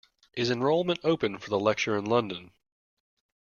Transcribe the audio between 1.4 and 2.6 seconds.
the lecture in London?